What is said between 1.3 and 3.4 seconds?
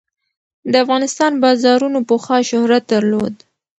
بازارونو پخوا شهرت درلود.